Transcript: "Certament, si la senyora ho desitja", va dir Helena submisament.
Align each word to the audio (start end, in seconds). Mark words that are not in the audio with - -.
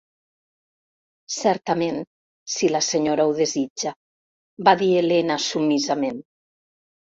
"Certament, 1.33 1.99
si 2.55 2.71
la 2.73 2.81
senyora 2.87 3.29
ho 3.31 3.37
desitja", 3.41 3.95
va 4.71 4.77
dir 4.83 4.91
Helena 5.05 5.39
submisament. 5.49 6.21